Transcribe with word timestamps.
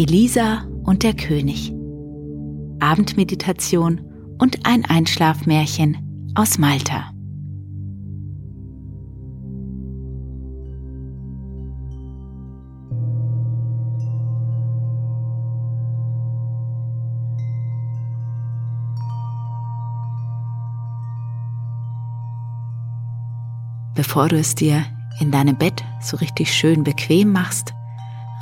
Elisa 0.00 0.66
und 0.84 1.02
der 1.02 1.12
König. 1.12 1.74
Abendmeditation 2.80 4.00
und 4.38 4.64
ein 4.64 4.86
Einschlafmärchen 4.86 6.32
aus 6.34 6.56
Malta. 6.56 7.12
Bevor 23.94 24.28
du 24.28 24.38
es 24.38 24.54
dir 24.54 24.82
in 25.18 25.30
deinem 25.30 25.58
Bett 25.58 25.84
so 26.00 26.16
richtig 26.16 26.54
schön 26.54 26.84
bequem 26.84 27.32
machst, 27.32 27.74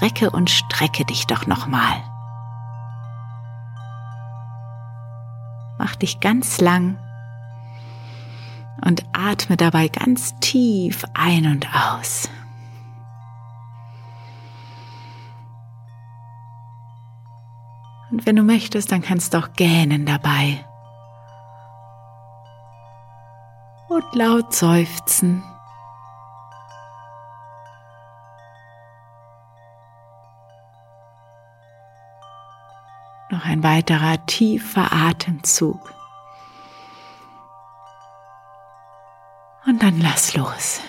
recke 0.01 0.31
und 0.31 0.51
strecke 0.51 1.05
dich 1.05 1.27
doch 1.27 1.47
nochmal. 1.47 2.03
Mach 5.79 5.95
dich 5.97 6.21
ganz 6.21 6.61
lang 6.61 6.99
und 8.85 9.05
atme 9.13 9.57
dabei 9.57 9.89
ganz 9.89 10.39
tief 10.41 11.05
ein 11.15 11.47
und 11.47 11.69
aus. 11.75 12.29
Und 18.11 18.25
wenn 18.27 18.37
du 18.37 18.43
möchtest, 18.43 18.91
dann 18.91 19.03
kannst 19.03 19.35
du 19.35 19.39
auch 19.39 19.53
gähnen 19.53 20.07
dabei. 20.07 20.65
Und 23.89 24.15
laut 24.15 24.55
seufzen. 24.55 25.43
Noch 33.31 33.45
ein 33.45 33.63
weiterer 33.63 34.25
tiefer 34.25 34.91
Atemzug. 34.91 35.93
Und 39.67 39.83
dann 39.83 40.01
lass 40.01 40.35
los. 40.35 40.81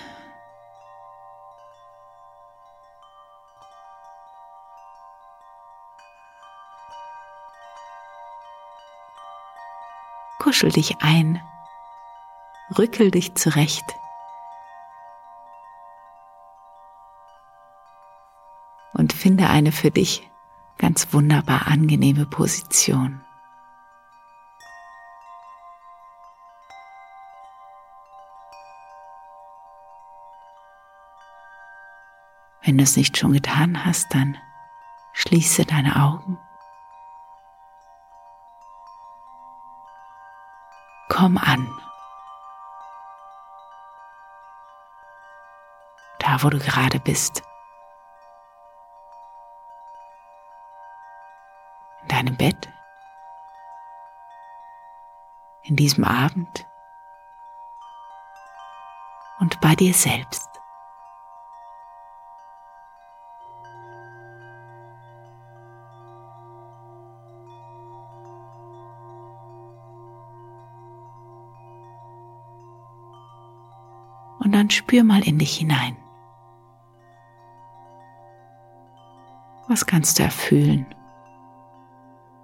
Kuschel 10.40 10.72
dich 10.72 10.96
ein, 11.02 11.41
rückel 12.78 13.12
dich 13.12 13.35
zurecht. 13.35 13.84
Und 18.94 19.12
finde 19.12 19.50
eine 19.50 19.74
für 19.74 19.91
dich 19.91 20.30
ganz 20.90 21.14
wunderbar 21.14 21.68
angenehme 21.68 22.26
Position. 22.26 23.22
Wenn 32.64 32.80
du 32.80 32.84
es 32.84 32.98
nicht 32.98 33.18
schon 33.18 33.34
getan 33.34 33.86
hast, 33.86 34.08
dann 34.16 34.36
schließe 35.14 35.64
deine 35.66 35.96
Augen. 35.96 36.40
Komm 41.08 41.38
an. 41.38 41.70
Da, 46.18 46.42
wo 46.42 46.50
du 46.50 46.58
gerade 46.58 47.00
bist. 47.00 47.44
In 52.02 52.08
deinem 52.08 52.38
Bett. 52.38 52.70
In 55.64 55.76
diesem 55.76 56.04
Abend. 56.04 56.68
Und 59.40 59.60
bei 59.62 59.76
dir 59.76 59.94
selbst. 59.94 60.50
und 74.50 74.56
dann 74.56 74.70
spür 74.72 75.04
mal 75.04 75.22
in 75.28 75.38
dich 75.38 75.58
hinein. 75.58 75.96
Was 79.68 79.86
kannst 79.86 80.18
du 80.18 80.24
erfühlen? 80.24 80.88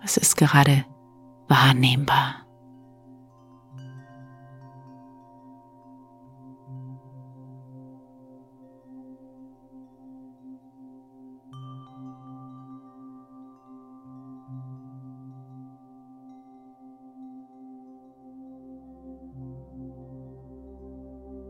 Was 0.06 0.18
ist 0.18 0.38
gerade 0.38 0.86
wahrnehmbar? 1.48 2.36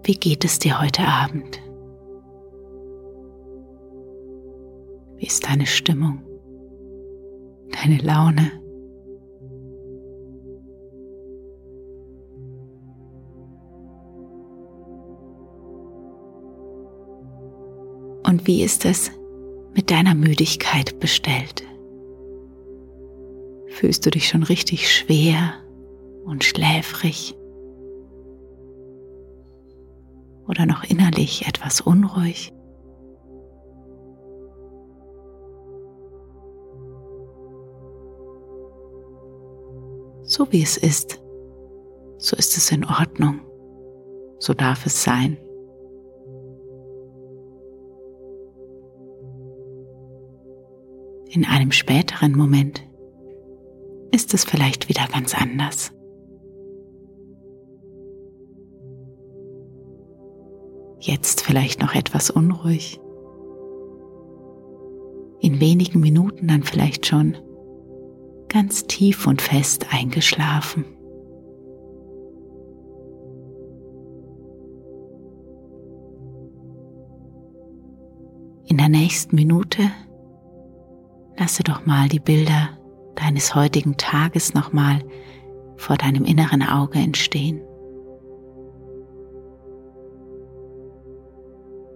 Wie 0.04 0.14
geht 0.14 0.46
es 0.46 0.60
dir 0.60 0.80
heute 0.80 1.06
Abend? 1.06 1.62
Wie 5.18 5.26
ist 5.26 5.46
deine 5.46 5.66
Stimmung? 5.66 6.35
Deine 7.86 8.02
Laune? 8.02 8.52
Und 18.24 18.48
wie 18.48 18.64
ist 18.64 18.86
es 18.86 19.12
mit 19.76 19.92
deiner 19.92 20.16
Müdigkeit 20.16 21.00
bestellt? 21.00 21.62
Fühlst 23.68 24.04
du 24.04 24.10
dich 24.10 24.30
schon 24.30 24.42
richtig 24.42 24.92
schwer 24.92 25.54
und 26.24 26.44
schläfrig? 26.44 27.36
oder 30.48 30.66
noch 30.66 30.84
innerlich 30.84 31.48
etwas 31.48 31.82
unruhig? 31.82 32.55
So 40.26 40.52
wie 40.52 40.62
es 40.62 40.78
ist, 40.78 41.22
so 42.18 42.36
ist 42.36 42.58
es 42.58 42.72
in 42.72 42.86
Ordnung, 42.86 43.42
so 44.40 44.54
darf 44.54 44.86
es 44.86 45.04
sein. 45.04 45.38
In 51.30 51.46
einem 51.46 51.72
späteren 51.72 52.36
Moment 52.36 52.84
ist 54.12 54.34
es 54.34 54.46
vielleicht 54.46 54.90
wieder 54.90 55.08
ganz 55.12 55.36
anders. 55.36 55.96
jetzt 61.06 61.42
vielleicht 61.42 61.82
noch 61.82 61.94
etwas 61.94 62.30
unruhig. 62.30 63.00
In 65.40 65.60
wenigen 65.60 66.00
Minuten 66.00 66.48
dann 66.48 66.64
vielleicht 66.64 67.06
schon 67.06 67.38
ganz 68.56 68.88
tief 68.88 69.28
und 69.28 69.42
fest 69.42 69.88
eingeschlafen. 69.92 70.86
In 78.66 78.78
der 78.78 78.88
nächsten 78.88 79.36
Minute 79.36 79.92
lasse 81.38 81.64
doch 81.64 81.86
mal 81.86 82.08
die 82.08 82.22
Bilder 82.22 82.70
deines 83.16 83.56
heutigen 83.56 83.98
Tages 83.98 84.54
nochmal 84.54 85.00
vor 85.76 85.98
deinem 85.98 86.24
inneren 86.24 86.64
Auge 86.64 87.00
entstehen. 87.00 87.60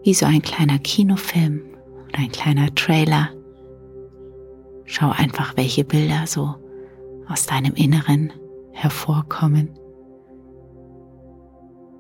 Wie 0.04 0.14
so 0.14 0.26
ein 0.26 0.42
kleiner 0.42 0.80
Kinofilm 0.80 1.62
oder 2.10 2.20
ein 2.20 2.32
kleiner 2.34 2.76
Trailer. 2.76 3.30
Schau 4.92 5.12
einfach, 5.12 5.56
welche 5.56 5.84
Bilder 5.84 6.26
so 6.26 6.56
aus 7.28 7.46
deinem 7.46 7.76
Inneren 7.76 8.34
hervorkommen. 8.72 9.70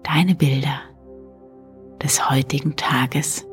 Deine 0.01 0.33
Bilder 0.33 0.79
des 2.01 2.31
heutigen 2.31 2.75
Tages. 2.77 3.45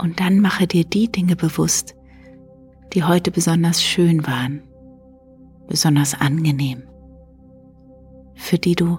Und 0.00 0.18
dann 0.20 0.40
mache 0.40 0.66
dir 0.66 0.84
die 0.84 1.12
Dinge 1.12 1.36
bewusst, 1.36 1.94
die 2.94 3.04
heute 3.04 3.30
besonders 3.30 3.82
schön 3.82 4.26
waren, 4.26 4.62
besonders 5.68 6.18
angenehm, 6.18 6.84
für 8.34 8.58
die 8.58 8.74
du 8.74 8.98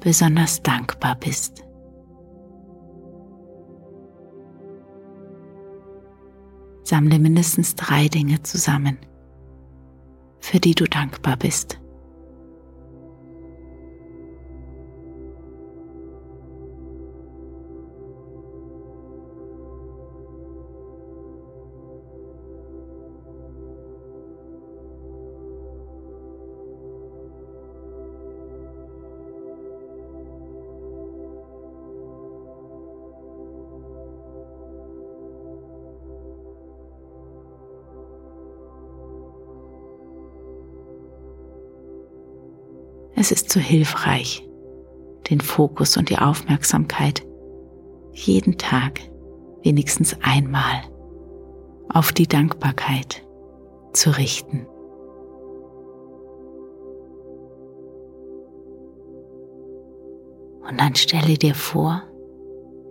besonders 0.00 0.62
dankbar 0.62 1.16
bist. 1.16 1.64
Sammle 6.84 7.18
mindestens 7.18 7.74
drei 7.74 8.08
Dinge 8.08 8.42
zusammen, 8.42 8.98
für 10.38 10.60
die 10.60 10.74
du 10.74 10.84
dankbar 10.84 11.36
bist. 11.36 11.80
Es 43.20 43.30
ist 43.30 43.52
so 43.52 43.60
hilfreich, 43.60 44.48
den 45.28 45.42
Fokus 45.42 45.98
und 45.98 46.08
die 46.08 46.16
Aufmerksamkeit 46.16 47.22
jeden 48.14 48.56
Tag 48.56 48.98
wenigstens 49.62 50.16
einmal 50.22 50.80
auf 51.90 52.12
die 52.12 52.26
Dankbarkeit 52.26 53.22
zu 53.92 54.16
richten. 54.16 54.66
Und 60.66 60.80
dann 60.80 60.94
stelle 60.94 61.36
dir 61.36 61.54
vor, 61.54 62.02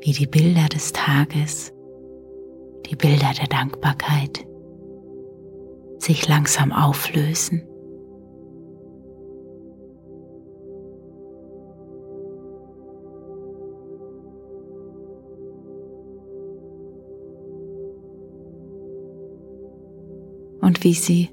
wie 0.02 0.12
die 0.12 0.28
Bilder 0.28 0.70
des 0.70 0.94
Tages, 0.94 1.74
die 2.86 2.96
Bilder 2.96 3.32
der 3.36 3.48
Dankbarkeit 3.48 4.46
sich 5.98 6.28
langsam 6.28 6.72
auflösen 6.72 7.69
und 20.70 20.84
wie 20.84 20.94
sie 20.94 21.32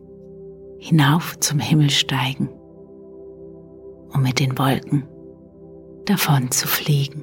hinauf 0.79 1.39
zum 1.41 1.59
Himmel 1.59 1.91
steigen, 1.91 2.49
um 4.15 4.23
mit 4.23 4.41
den 4.41 4.57
Wolken 4.57 5.07
davon 6.07 6.51
zu 6.51 6.67
fliegen. 6.67 7.23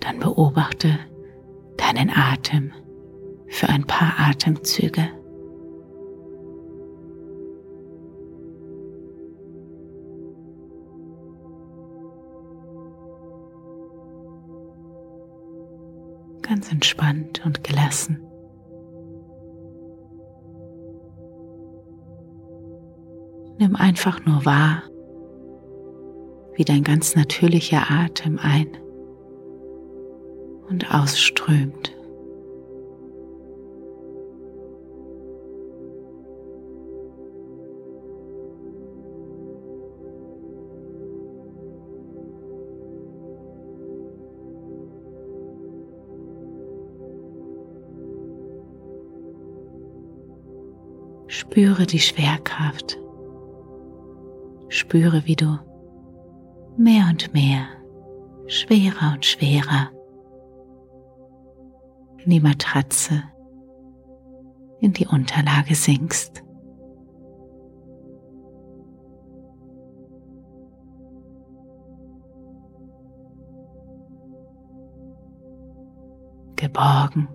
Dann 0.00 0.20
beobachte 0.20 0.98
deinen 1.76 2.08
Atem 2.08 2.72
für 3.46 3.68
ein 3.68 3.84
paar 3.84 4.14
Atemzüge. 4.18 5.17
Entspannt 16.70 17.44
und 17.44 17.64
gelassen. 17.64 18.22
Nimm 23.58 23.74
einfach 23.74 24.24
nur 24.24 24.44
wahr, 24.44 24.82
wie 26.54 26.64
dein 26.64 26.84
ganz 26.84 27.16
natürlicher 27.16 27.90
Atem 27.90 28.38
ein 28.40 28.68
und 30.68 30.94
ausströmt. 30.94 31.97
Spüre 51.58 51.86
die 51.86 51.98
Schwerkraft. 51.98 53.00
Spüre, 54.68 55.26
wie 55.26 55.34
du 55.34 55.58
mehr 56.76 57.06
und 57.10 57.34
mehr, 57.34 57.66
schwerer 58.46 59.14
und 59.14 59.26
schwerer 59.26 59.90
in 62.24 62.30
die 62.30 62.38
Matratze, 62.38 63.24
in 64.78 64.92
die 64.92 65.08
Unterlage 65.08 65.74
sinkst. 65.74 66.44
Geborgen 76.54 77.26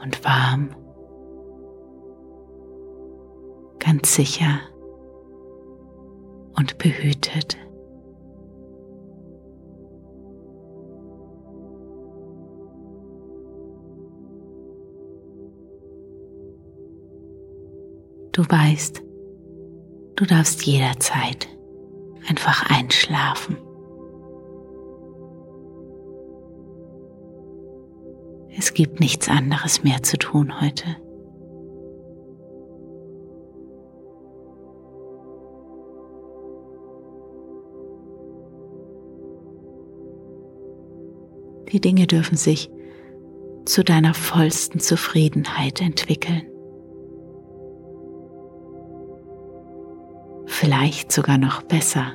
und 0.00 0.24
warm 0.24 0.87
ganz 3.88 4.16
sicher 4.16 4.60
und 6.58 6.76
behütet. 6.76 7.56
Du 18.32 18.42
weißt, 18.42 19.02
du 20.16 20.24
darfst 20.26 20.66
jederzeit 20.66 21.48
einfach 22.28 22.68
einschlafen. 22.68 23.56
Es 28.54 28.74
gibt 28.74 29.00
nichts 29.00 29.30
anderes 29.30 29.82
mehr 29.82 30.02
zu 30.02 30.18
tun 30.18 30.60
heute. 30.60 30.84
Die 41.72 41.80
Dinge 41.80 42.06
dürfen 42.06 42.36
sich 42.36 42.70
zu 43.66 43.84
deiner 43.84 44.14
vollsten 44.14 44.80
Zufriedenheit 44.80 45.82
entwickeln. 45.82 46.42
Vielleicht 50.46 51.12
sogar 51.12 51.36
noch 51.36 51.62
besser, 51.62 52.14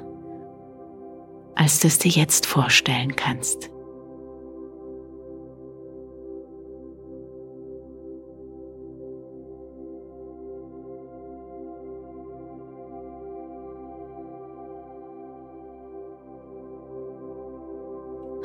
als 1.54 1.80
du 1.80 1.88
es 1.88 2.00
dir 2.00 2.10
jetzt 2.10 2.48
vorstellen 2.48 3.16
kannst. 3.16 3.70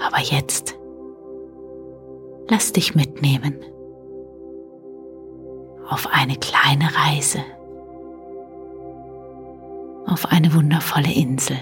Aber 0.01 0.21
jetzt 0.21 0.78
lass 2.59 2.73
dich 2.73 2.97
mitnehmen 2.97 3.55
auf 5.89 6.09
eine 6.11 6.35
kleine 6.35 6.89
Reise, 6.93 7.39
auf 10.07 10.27
eine 10.27 10.53
wundervolle 10.53 11.13
Insel. 11.15 11.57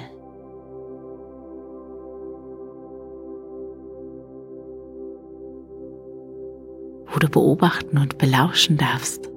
wo 7.08 7.18
du 7.18 7.30
beobachten 7.30 7.96
und 7.96 8.18
belauschen 8.18 8.76
darfst, 8.76 9.30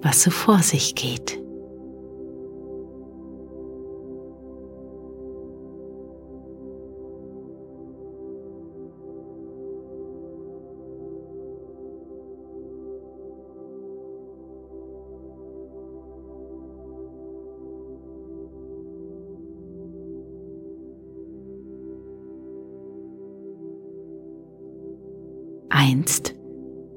was 0.00 0.22
so 0.22 0.30
vor 0.30 0.58
sich 0.58 0.94
geht. 0.94 1.40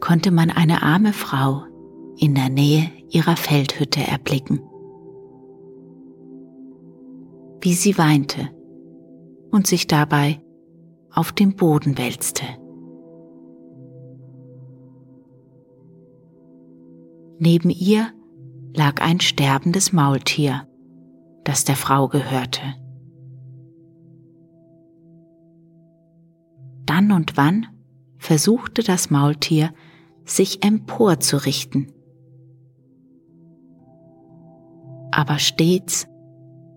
Konnte 0.09 0.31
man 0.31 0.49
eine 0.49 0.81
arme 0.81 1.13
Frau 1.13 1.65
in 2.17 2.33
der 2.33 2.49
Nähe 2.49 2.89
ihrer 3.11 3.35
Feldhütte 3.35 3.99
erblicken, 3.99 4.59
wie 7.61 7.75
sie 7.75 7.95
weinte 7.99 8.49
und 9.51 9.67
sich 9.67 9.85
dabei 9.85 10.41
auf 11.11 11.31
dem 11.31 11.55
Boden 11.55 11.99
wälzte. 11.99 12.43
Neben 17.37 17.69
ihr 17.69 18.07
lag 18.73 19.03
ein 19.03 19.19
sterbendes 19.19 19.93
Maultier, 19.93 20.67
das 21.43 21.65
der 21.65 21.75
Frau 21.75 22.07
gehörte. 22.07 22.63
Dann 26.87 27.11
und 27.11 27.37
wann 27.37 27.67
versuchte 28.17 28.81
das 28.81 29.11
Maultier, 29.11 29.71
sich 30.29 30.63
emporzurichten. 30.63 31.91
Aber 35.11 35.39
stets 35.39 36.07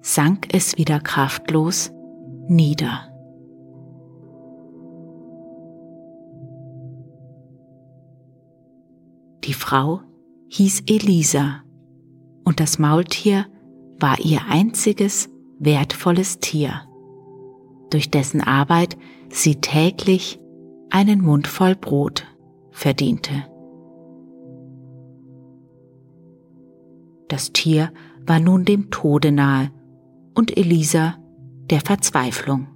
sank 0.01 0.49
es 0.53 0.79
wieder 0.79 1.01
kraftlos 1.01 1.93
nieder. 2.49 3.09
Die 9.45 9.55
Frau 9.55 10.01
hieß 10.49 10.85
Elisa 10.87 11.63
und 12.45 12.61
das 12.61 12.79
Maultier 12.79 13.47
war 13.99 14.19
ihr 14.21 14.41
einziges 14.49 15.29
wertvolles 15.59 16.39
Tier, 16.39 16.83
durch 17.91 18.11
dessen 18.11 18.41
Arbeit 18.41 18.97
sie 19.31 19.57
täglich 19.57 20.41
einen 20.91 21.21
Mund 21.21 21.47
voll 21.47 21.75
Brot 21.75 22.27
verdiente. 22.73 23.45
Das 27.29 27.53
Tier 27.53 27.93
war 28.27 28.41
nun 28.41 28.65
dem 28.65 28.91
Tode 28.91 29.33
nahe 29.33 29.71
und 30.35 30.57
Elisa 30.57 31.15
der 31.71 31.81
Verzweiflung. 31.81 32.69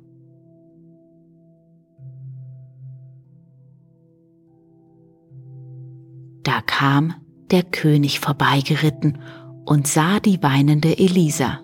Da 6.42 6.60
kam 6.64 7.14
der 7.50 7.64
König 7.64 8.20
vorbeigeritten 8.20 9.18
und 9.64 9.86
sah 9.88 10.20
die 10.20 10.42
weinende 10.42 10.96
Elisa. 10.96 11.60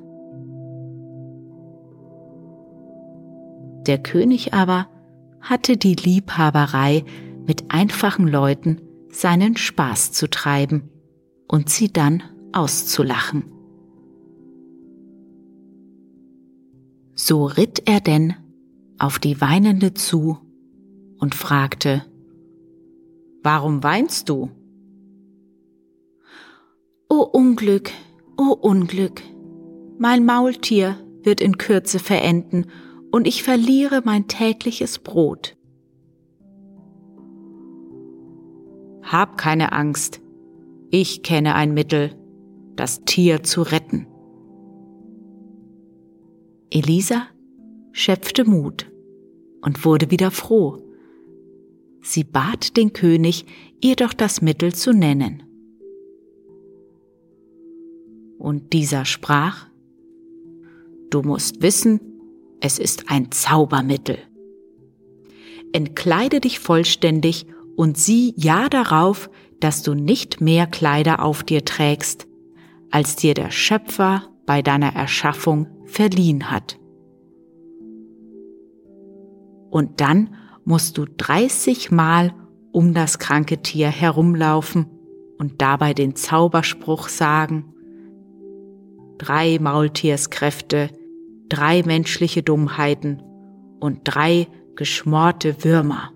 Der 3.86 3.98
König 3.98 4.54
aber 4.54 4.88
hatte 5.40 5.76
die 5.76 5.94
Liebhaberei, 5.94 7.04
mit 7.46 7.70
einfachen 7.70 8.26
Leuten 8.26 8.80
seinen 9.10 9.56
Spaß 9.56 10.12
zu 10.12 10.28
treiben 10.28 10.88
und 11.48 11.68
sie 11.68 11.92
dann 11.92 12.22
auszulachen. 12.52 13.44
So 17.14 17.44
ritt 17.44 17.82
er 17.86 18.00
denn 18.00 18.34
auf 18.98 19.18
die 19.18 19.40
Weinende 19.40 19.94
zu 19.94 20.38
und 21.18 21.34
fragte, 21.34 22.04
Warum 23.42 23.82
weinst 23.82 24.28
du? 24.28 24.50
O 27.08 27.20
Unglück, 27.20 27.90
o 28.36 28.52
Unglück, 28.52 29.20
mein 29.98 30.24
Maultier 30.24 30.96
wird 31.22 31.40
in 31.40 31.58
Kürze 31.58 31.98
verenden 31.98 32.66
und 33.10 33.26
ich 33.26 33.42
verliere 33.42 34.02
mein 34.04 34.28
tägliches 34.28 34.98
Brot. 34.98 35.56
Hab 39.12 39.36
keine 39.36 39.72
Angst, 39.72 40.22
ich 40.90 41.22
kenne 41.22 41.54
ein 41.54 41.74
Mittel, 41.74 42.16
das 42.76 43.04
Tier 43.04 43.42
zu 43.42 43.60
retten. 43.60 44.06
Elisa 46.70 47.26
schöpfte 47.92 48.46
Mut 48.46 48.90
und 49.60 49.84
wurde 49.84 50.10
wieder 50.10 50.30
froh. 50.30 50.78
Sie 52.00 52.24
bat 52.24 52.78
den 52.78 52.94
König, 52.94 53.44
ihr 53.82 53.96
doch 53.96 54.14
das 54.14 54.40
Mittel 54.40 54.74
zu 54.74 54.94
nennen. 54.94 55.42
Und 58.38 58.72
dieser 58.72 59.04
sprach, 59.04 59.66
Du 61.10 61.20
musst 61.20 61.60
wissen, 61.60 62.00
es 62.60 62.78
ist 62.78 63.10
ein 63.10 63.30
Zaubermittel. 63.30 64.16
Entkleide 65.74 66.40
dich 66.40 66.60
vollständig 66.60 67.44
und 67.76 67.96
sieh 67.96 68.34
ja 68.36 68.68
darauf, 68.68 69.30
dass 69.60 69.82
du 69.82 69.94
nicht 69.94 70.40
mehr 70.40 70.66
Kleider 70.66 71.22
auf 71.22 71.42
dir 71.42 71.64
trägst, 71.64 72.26
als 72.90 73.16
dir 73.16 73.34
der 73.34 73.50
Schöpfer 73.50 74.24
bei 74.46 74.62
deiner 74.62 74.94
Erschaffung 74.94 75.68
verliehen 75.84 76.50
hat. 76.50 76.78
Und 79.70 80.00
dann 80.00 80.34
musst 80.64 80.98
du 80.98 81.06
30 81.06 81.90
Mal 81.90 82.34
um 82.72 82.94
das 82.94 83.18
kranke 83.18 83.62
Tier 83.62 83.88
herumlaufen 83.88 84.86
und 85.38 85.62
dabei 85.62 85.94
den 85.94 86.14
Zauberspruch 86.14 87.08
sagen, 87.08 87.72
drei 89.18 89.58
Maultierskräfte, 89.60 90.90
drei 91.48 91.82
menschliche 91.82 92.42
Dummheiten 92.42 93.22
und 93.80 94.00
drei 94.04 94.48
geschmorte 94.74 95.64
Würmer 95.64 96.12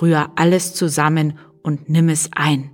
rühr 0.00 0.30
alles 0.36 0.74
zusammen 0.74 1.38
und 1.62 1.88
nimm 1.88 2.08
es 2.08 2.30
ein. 2.34 2.70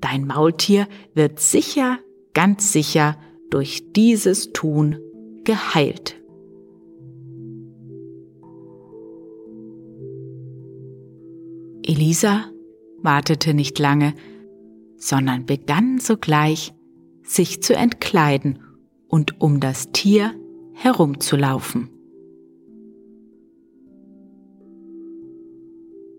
Dein 0.00 0.26
Maultier 0.26 0.86
wird 1.14 1.40
sicher, 1.40 1.98
ganz 2.34 2.72
sicher 2.72 3.16
durch 3.50 3.92
dieses 3.92 4.52
Tun 4.52 4.98
geheilt. 5.44 6.20
Elisa 11.82 12.50
wartete 13.02 13.54
nicht 13.54 13.78
lange, 13.78 14.14
sondern 14.96 15.46
begann 15.46 15.98
sogleich, 15.98 16.72
sich 17.22 17.62
zu 17.62 17.74
entkleiden 17.74 18.58
und 19.08 19.40
um 19.40 19.60
das 19.60 19.92
Tier 19.92 20.34
herumzulaufen. 20.74 21.95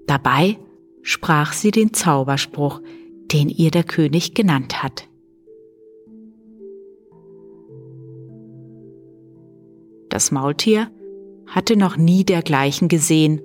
Dabei 0.07 0.57
sprach 1.01 1.53
sie 1.53 1.71
den 1.71 1.93
Zauberspruch, 1.93 2.81
den 3.31 3.49
ihr 3.49 3.71
der 3.71 3.83
König 3.83 4.33
genannt 4.33 4.81
hat. 4.81 5.07
Das 10.09 10.31
Maultier 10.31 10.89
hatte 11.45 11.77
noch 11.77 11.97
nie 11.97 12.23
dergleichen 12.23 12.87
gesehen, 12.87 13.41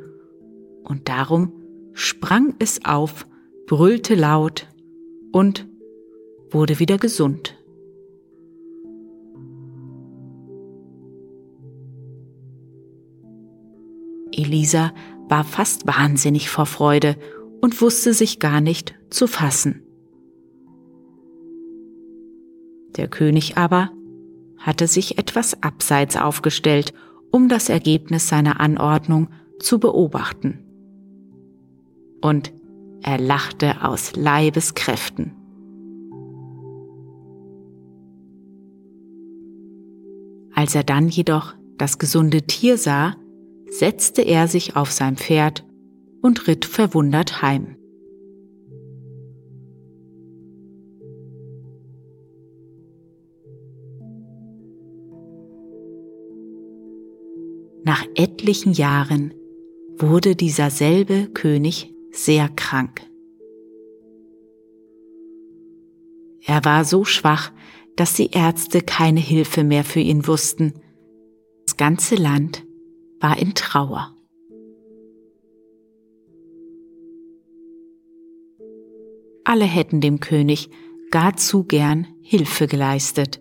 und 0.85 1.09
darum 1.09 1.53
sprang 1.93 2.55
es 2.59 2.85
auf, 2.85 3.27
brüllte 3.67 4.15
laut 4.15 4.69
und 5.33 5.69
wurde 6.51 6.79
wieder 6.79 6.99
gesund. 6.99 7.62
Elisa 14.33 14.93
war 15.29 15.45
fast 15.45 15.87
wahnsinnig 15.87 16.51
vor 16.51 16.67
Freude 16.67 17.17
und 17.61 17.81
wusste 17.81 18.13
sich 18.13 18.39
gar 18.39 18.61
nicht 18.61 18.95
zu 19.11 19.27
fassen. 19.27 19.83
Der 22.97 23.09
König 23.09 23.57
aber 23.57 23.91
hatte 24.59 24.87
sich 24.87 25.19
etwas 25.19 25.63
abseits 25.63 26.17
aufgestellt, 26.17 26.93
um 27.31 27.49
das 27.49 27.69
Ergebnis 27.69 28.29
seiner 28.29 28.61
Anordnung 28.61 29.29
zu 29.59 29.79
beobachten. 29.79 30.59
Und 32.21 32.53
er 33.03 33.19
lachte 33.19 33.83
aus 33.83 34.15
Leibeskräften. 34.15 35.33
Als 40.55 40.75
er 40.75 40.85
dann 40.85 41.09
jedoch 41.09 41.55
das 41.79 41.99
gesunde 41.99 42.43
Tier 42.43 42.79
sah, 42.79 43.17
setzte 43.73 44.21
er 44.21 44.49
sich 44.49 44.77
auf 44.77 44.93
sein 44.93 45.17
Pferd 45.17 45.67
und 46.21 46.47
ritt 46.47 46.67
verwundert 46.67 47.41
heim. 47.41 47.77
Nach 57.85 58.05
etlichen 58.15 58.75
Jahren 58.75 59.33
wurde 59.97 60.37
dieser 60.37 60.71
selbe 60.71 61.31
König 61.33 61.95
sehr 62.11 62.51
krank. 62.51 63.01
Er 66.45 66.65
war 66.65 66.85
so 66.85 67.05
schwach, 67.05 67.53
dass 67.97 68.15
die 68.15 68.33
Ärzte 68.33 68.83
keine 68.83 69.21
Hilfe 69.21 69.65
mehr 69.65 69.85
für 69.85 70.01
ihn 70.01 70.27
wussten. 70.27 70.75
Das 71.65 71.77
ganze 71.77 72.17
Land 72.17 72.65
war 73.23 73.39
in 73.39 73.55
Trauer. 73.55 74.15
Alle 79.45 79.65
hätten 79.65 80.01
dem 80.01 80.21
König 80.21 80.71
gar 81.11 81.37
zu 81.37 81.65
gern 81.65 82.07
Hilfe 82.21 82.67
geleistet, 82.67 83.41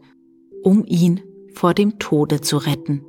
um 0.61 0.85
ihn 0.85 1.21
vor 1.53 1.73
dem 1.73 1.99
Tode 1.99 2.41
zu 2.41 2.57
retten. 2.57 3.05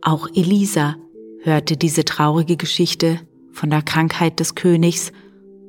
Auch 0.00 0.28
Elisa 0.34 0.96
hörte 1.42 1.76
diese 1.76 2.04
traurige 2.04 2.56
Geschichte 2.56 3.20
von 3.52 3.70
der 3.70 3.82
Krankheit 3.82 4.40
des 4.40 4.54
Königs 4.54 5.12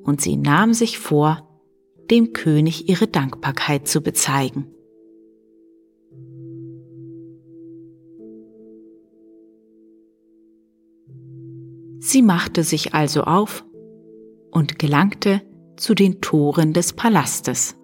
und 0.03 0.21
sie 0.21 0.37
nahm 0.37 0.73
sich 0.73 0.99
vor, 0.99 1.47
dem 2.09 2.33
König 2.33 2.89
ihre 2.89 3.07
Dankbarkeit 3.07 3.87
zu 3.87 4.01
bezeigen. 4.01 4.73
Sie 12.05 12.21
machte 12.21 12.65
sich 12.65 12.93
also 12.93 13.23
auf 13.23 13.63
und 14.51 14.77
gelangte 14.77 15.41
zu 15.77 15.95
den 15.95 16.19
Toren 16.19 16.73
des 16.73 16.91
Palastes. 16.91 17.77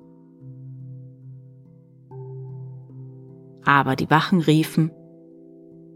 Aber 3.63 3.95
die 3.95 4.09
Wachen 4.09 4.41
riefen, 4.41 4.91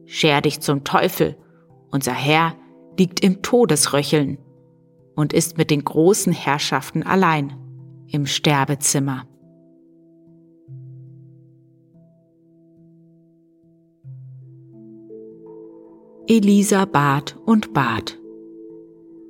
Scher 0.05 0.39
dich 0.39 0.61
zum 0.61 0.85
Teufel, 0.85 1.35
unser 1.91 2.13
Herr 2.13 2.55
liegt 2.97 3.19
im 3.19 3.41
Todesröcheln 3.41 4.37
und 5.15 5.33
ist 5.33 5.57
mit 5.57 5.69
den 5.69 5.83
großen 5.83 6.31
Herrschaften 6.31 7.03
allein 7.03 7.57
im 8.07 8.25
Sterbezimmer. 8.25 9.27
Elisa 16.25 16.85
bat 16.85 17.37
und 17.45 17.73
bat. 17.73 18.17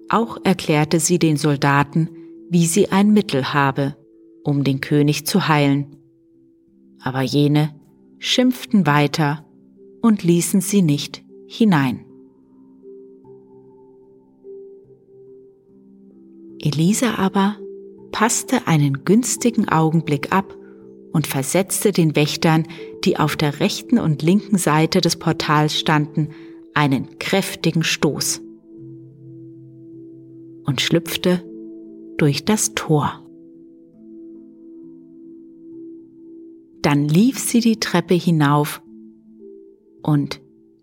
Auch 0.09 0.37
erklärte 0.43 0.99
sie 0.99 1.17
den 1.17 1.37
Soldaten, 1.37 2.07
wie 2.49 2.67
sie 2.67 2.91
ein 2.91 3.13
Mittel 3.13 3.51
habe, 3.51 3.95
um 4.43 4.63
den 4.63 4.79
König 4.79 5.25
zu 5.25 5.47
heilen. 5.47 5.95
Aber 7.01 7.21
jene 7.21 7.73
schimpften 8.19 8.85
weiter 8.85 9.43
und 10.03 10.21
ließen 10.21 10.61
sie 10.61 10.83
nicht 10.83 11.23
hinein. 11.47 12.05
Elisa 16.59 17.15
aber 17.15 17.57
passte 18.11 18.67
einen 18.67 19.03
günstigen 19.03 19.67
Augenblick 19.67 20.31
ab 20.31 20.55
und 21.11 21.25
versetzte 21.25 21.91
den 21.91 22.15
Wächtern, 22.15 22.67
die 23.03 23.17
auf 23.17 23.35
der 23.35 23.59
rechten 23.59 23.97
und 23.97 24.21
linken 24.21 24.59
Seite 24.59 25.01
des 25.01 25.15
Portals 25.15 25.77
standen, 25.77 26.29
einen 26.73 27.19
kräftigen 27.19 27.83
Stoß 27.83 28.41
und 30.65 30.81
schlüpfte 30.81 31.43
durch 32.17 32.45
das 32.45 32.73
Tor. 32.73 33.19
Dann 36.81 37.07
lief 37.07 37.39
sie 37.39 37.59
die 37.59 37.79
Treppe 37.79 38.13
hinauf 38.13 38.81
und 40.01 40.41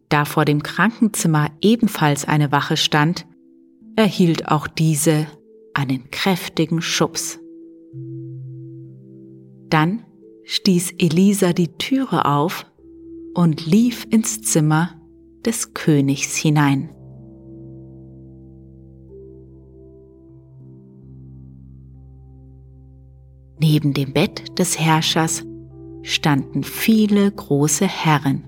da 0.09 0.25
vor 0.25 0.45
dem 0.45 0.63
Krankenzimmer 0.63 1.51
ebenfalls 1.61 2.27
eine 2.27 2.51
Wache 2.51 2.77
stand, 2.77 3.27
erhielt 3.97 4.49
auch 4.49 4.67
diese 4.67 5.27
einen 5.75 6.11
kräftigen 6.11 6.83
Schubs. 6.83 7.39
Dann 9.69 10.05
stieß 10.45 10.95
Elisa 10.99 11.53
die 11.53 11.69
Türe 11.69 12.25
auf 12.25 12.67
und 13.35 13.67
lief 13.67 14.07
ins 14.11 14.43
Zimmer 14.43 15.00
des 15.45 15.75
Königs 15.75 16.37
hinein. 16.37 16.91
Neben 23.59 23.93
dem 23.93 24.13
Bett 24.13 24.59
des 24.59 24.79
Herrschers 24.79 25.45
standen 26.03 26.65
viele 26.65 27.31
große 27.31 27.87
Herren 27.87 28.45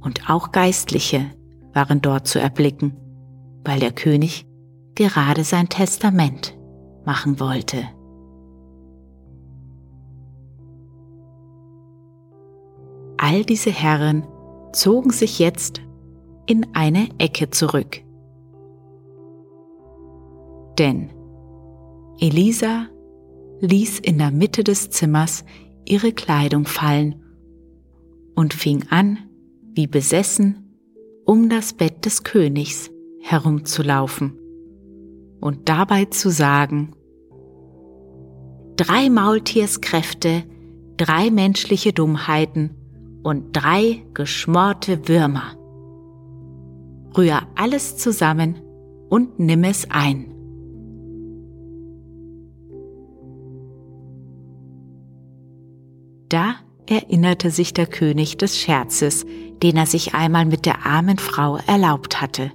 und 0.00 0.30
auch 0.30 0.52
Geistliche 0.52 1.30
waren 1.74 2.00
dort 2.00 2.26
zu 2.26 2.40
erblicken, 2.40 2.96
weil 3.64 3.80
der 3.80 3.92
König 3.92 4.46
gerade 4.94 5.44
sein 5.44 5.68
Testament 5.68 6.56
machen 7.04 7.40
wollte. 7.40 7.84
All 13.16 13.44
diese 13.44 13.70
Herren 13.70 14.24
zogen 14.74 15.10
sich 15.10 15.38
jetzt 15.38 15.80
in 16.46 16.66
eine 16.74 17.08
Ecke 17.18 17.50
zurück. 17.50 18.02
Denn 20.78 21.10
Elisa 22.20 22.86
ließ 23.60 24.00
in 24.00 24.18
der 24.18 24.30
Mitte 24.30 24.64
des 24.64 24.90
Zimmers 24.90 25.44
ihre 25.84 26.12
Kleidung 26.12 26.66
fallen 26.66 27.22
und 28.34 28.54
fing 28.54 28.84
an, 28.90 29.18
wie 29.72 29.86
besessen, 29.86 30.76
um 31.24 31.48
das 31.48 31.72
Bett 31.72 32.04
des 32.04 32.24
Königs 32.24 32.90
herumzulaufen 33.20 34.38
und 35.40 35.68
dabei 35.68 36.06
zu 36.06 36.30
sagen, 36.30 36.94
drei 38.76 39.08
Maultierskräfte, 39.08 40.44
drei 40.96 41.30
menschliche 41.30 41.92
Dummheiten 41.92 42.76
und 43.24 43.52
drei 43.52 44.04
geschmorte 44.14 45.08
Würmer. 45.08 45.56
Rühr 47.16 47.40
alles 47.56 47.96
zusammen 47.96 48.60
und 49.08 49.38
nimm 49.40 49.64
es 49.64 49.90
ein. 49.90 50.30
Da 56.28 56.56
erinnerte 56.86 57.50
sich 57.50 57.72
der 57.72 57.86
König 57.86 58.36
des 58.36 58.58
Scherzes, 58.58 59.24
den 59.62 59.76
er 59.76 59.86
sich 59.86 60.14
einmal 60.14 60.44
mit 60.44 60.66
der 60.66 60.84
armen 60.84 61.18
Frau 61.18 61.58
erlaubt 61.66 62.20
hatte. 62.20 62.52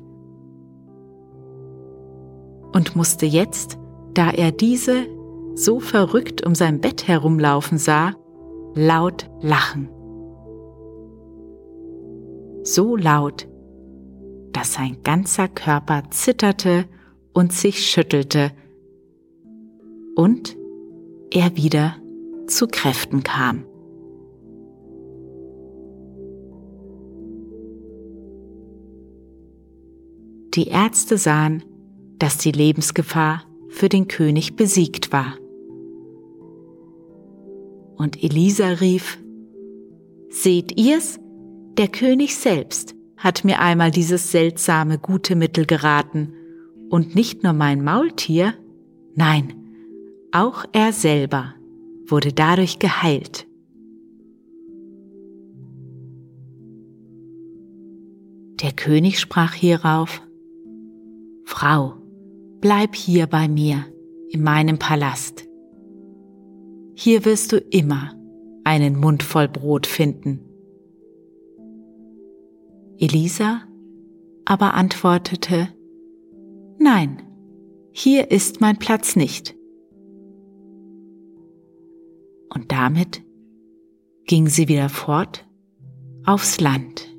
Und 2.72 2.96
musste 2.96 3.26
jetzt, 3.26 3.78
da 4.14 4.30
er 4.30 4.52
diese 4.52 5.08
so 5.56 5.80
verrückt 5.80 6.46
um 6.46 6.54
sein 6.54 6.80
Bett 6.80 7.08
herumlaufen 7.08 7.78
sah, 7.78 8.14
laut 8.76 9.30
lachen. 9.42 9.90
So 12.64 12.96
laut, 12.96 13.48
dass 14.52 14.74
sein 14.74 14.98
ganzer 15.04 15.48
Körper 15.48 16.04
zitterte 16.12 16.86
und 17.34 17.54
sich 17.54 17.86
schüttelte 17.86 18.52
und 20.16 20.58
er 21.32 21.56
wieder 21.56 21.96
zu 22.48 22.68
Kräften 22.68 23.24
kam. 23.24 23.66
Die 30.56 30.68
Ärzte 30.68 31.18
sahen, 31.18 31.64
dass 32.18 32.38
die 32.38 32.52
Lebensgefahr 32.52 33.44
für 33.70 33.88
den 33.88 34.08
König 34.08 34.56
besiegt 34.56 35.14
war. 35.14 35.38
Und 37.96 38.22
Elisa 38.24 38.68
rief, 38.68 39.20
Seht 40.30 40.80
ihr's? 40.80 41.20
Der 41.80 41.88
König 41.88 42.36
selbst 42.36 42.94
hat 43.16 43.46
mir 43.46 43.62
einmal 43.62 43.90
dieses 43.90 44.34
seltsame 44.34 45.00
gute 45.00 45.38
Mittel 45.38 45.66
geraten, 45.66 46.34
und 46.90 47.16
nicht 47.16 47.42
nur 47.42 47.54
mein 47.54 47.86
Maultier, 47.86 48.54
nein, 49.16 49.54
auch 50.34 50.66
er 50.74 50.92
selber 50.92 51.54
wurde 52.06 52.34
dadurch 52.34 52.80
geheilt. 52.80 53.48
Der 58.62 58.74
König 58.74 59.18
sprach 59.22 59.54
hierauf, 59.54 60.22
Frau, 61.46 61.94
bleib 62.60 62.94
hier 62.94 63.26
bei 63.26 63.48
mir 63.48 63.86
in 64.30 64.44
meinem 64.44 64.80
Palast. 64.80 65.48
Hier 66.96 67.24
wirst 67.24 67.54
du 67.54 67.58
immer 67.58 68.12
einen 68.66 69.00
Mund 69.00 69.24
voll 69.24 69.48
Brot 69.48 69.88
finden. 69.88 70.49
Elisa 73.00 73.62
aber 74.44 74.74
antwortete, 74.74 75.70
Nein, 76.80 77.22
hier 77.92 78.32
ist 78.32 78.62
mein 78.62 78.78
Platz 78.78 79.16
nicht. 79.16 79.56
Und 82.54 82.72
damit 82.72 83.24
ging 84.26 84.48
sie 84.48 84.68
wieder 84.68 84.90
fort 84.90 85.48
aufs 86.26 86.60
Land. 86.60 87.16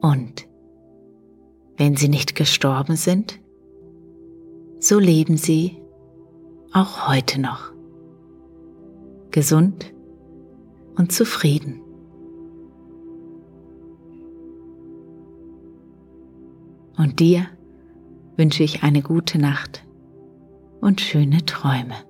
Und 0.00 0.48
wenn 1.76 1.96
sie 1.96 2.08
nicht 2.08 2.34
gestorben 2.34 2.96
sind, 2.96 3.40
so 4.78 4.98
leben 4.98 5.36
sie 5.36 5.82
auch 6.72 7.08
heute 7.08 7.40
noch. 7.40 7.75
Gesund 9.36 9.92
und 10.96 11.12
zufrieden. 11.12 11.82
Und 16.96 17.20
dir 17.20 17.46
wünsche 18.38 18.62
ich 18.62 18.82
eine 18.82 19.02
gute 19.02 19.38
Nacht 19.38 19.84
und 20.80 21.02
schöne 21.02 21.44
Träume. 21.44 22.05